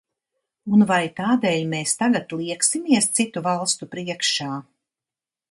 Un 0.77 0.85
vai 0.91 1.03
tādēļ 1.19 1.67
mēs 1.73 1.93
tagad 1.99 2.33
lieksimies 2.39 3.09
citu 3.21 3.45
valstu 3.51 3.91
priekšā? 3.95 4.51